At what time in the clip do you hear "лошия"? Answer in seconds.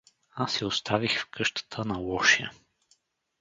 1.97-2.51